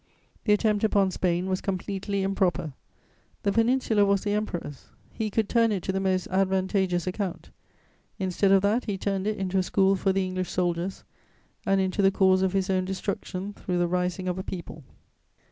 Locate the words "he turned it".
8.85-9.37